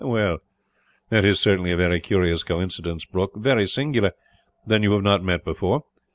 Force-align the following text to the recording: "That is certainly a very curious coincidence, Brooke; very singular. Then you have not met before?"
"That 1.11 1.23
is 1.23 1.39
certainly 1.39 1.71
a 1.71 1.77
very 1.77 1.99
curious 1.99 2.41
coincidence, 2.41 3.05
Brooke; 3.05 3.33
very 3.35 3.67
singular. 3.67 4.13
Then 4.65 4.81
you 4.81 4.93
have 4.93 5.03
not 5.03 5.23
met 5.23 5.45
before?" 5.45 5.83